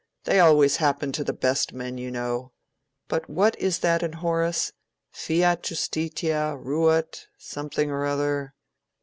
[0.23, 2.53] They always happen to the best men, you know.
[3.07, 7.27] But what is that in Horace?—fiat justitia, ruat…
[7.37, 8.55] something or other."